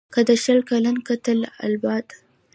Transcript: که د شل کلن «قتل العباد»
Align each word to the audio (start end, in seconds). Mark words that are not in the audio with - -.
که 0.13 0.21
د 0.27 0.29
شل 0.43 0.59
کلن 0.69 0.95
«قتل 1.07 1.39
العباد» 1.65 2.05